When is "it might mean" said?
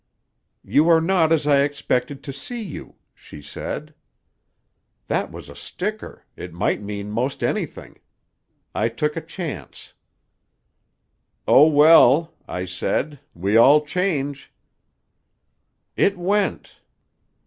6.35-7.11